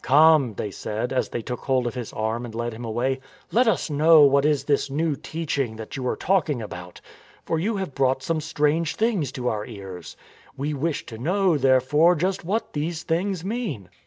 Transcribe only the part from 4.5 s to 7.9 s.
this new teaching that you are talking about. For you